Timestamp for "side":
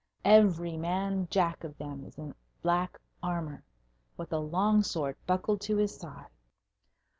5.95-6.31